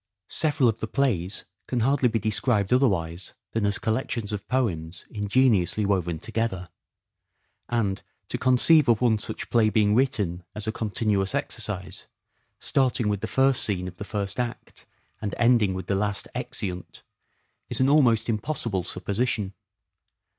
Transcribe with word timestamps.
Several 0.31 0.67
of 0.67 0.79
the 0.79 0.87
plays 0.87 1.45
can 1.67 1.81
hardly 1.81 2.09
be 2.09 2.17
described 2.17 2.73
otherwise 2.73 3.33
than 3.51 3.67
as 3.67 3.77
collections 3.77 4.33
of 4.33 4.47
poems 4.47 5.05
ingeniously 5.11 5.85
woven 5.85 6.17
together; 6.17 6.69
and, 7.69 8.01
to 8.27 8.39
conceive 8.39 8.89
of 8.89 8.99
one 8.99 9.19
such 9.19 9.51
play 9.51 9.69
being 9.69 9.93
written 9.93 10.43
as 10.55 10.65
a 10.65 10.71
continuous 10.71 11.35
exercise, 11.35 12.07
starting 12.57 13.09
with 13.09 13.21
the 13.21 13.27
first 13.27 13.63
scene 13.63 13.87
of 13.87 13.97
the 13.97 14.03
first 14.03 14.39
act, 14.39 14.87
and 15.21 15.35
ending 15.37 15.75
with 15.75 15.85
the 15.85 15.93
last" 15.93 16.27
exeunt," 16.33 17.03
is 17.69 17.79
an 17.79 17.87
almost 17.87 18.27
impossible 18.27 18.83
supposition. 18.83 19.53